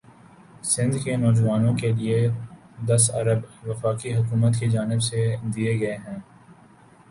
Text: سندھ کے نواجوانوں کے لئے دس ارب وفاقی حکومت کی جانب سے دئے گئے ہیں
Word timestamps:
سندھ 0.63 0.97
کے 1.03 1.15
نواجوانوں 1.15 1.73
کے 1.77 1.91
لئے 1.91 2.17
دس 2.87 3.09
ارب 3.13 3.41
وفاقی 3.67 4.13
حکومت 4.15 4.59
کی 4.59 4.69
جانب 4.69 5.01
سے 5.03 5.21
دئے 5.55 5.79
گئے 5.79 5.95
ہیں 5.97 6.17